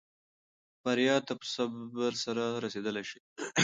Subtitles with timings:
[0.83, 3.19] بریا ته په صبر سره رسېدلای شې.